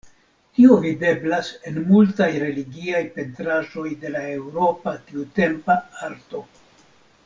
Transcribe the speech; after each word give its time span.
Tio 0.59 0.77
videblas 0.85 1.51
en 1.73 1.77
multaj 1.91 2.31
religiaj 2.45 3.03
pentraĵoj 3.19 3.87
de 4.05 4.17
la 4.17 4.27
eŭropa 4.41 4.97
tiutempa 5.11 5.81
arto. 6.11 6.47